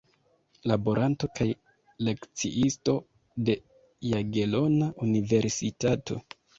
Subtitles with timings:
[0.69, 1.47] Laboranto kaj
[2.09, 2.97] lekciisto
[3.51, 3.59] de
[4.11, 6.25] Jagelona Universitato.